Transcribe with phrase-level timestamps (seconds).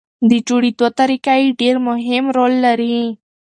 [0.29, 2.97] د جوړېدو طریقه یې ډېر مهم رول لري.